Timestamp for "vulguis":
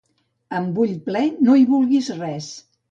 1.77-2.13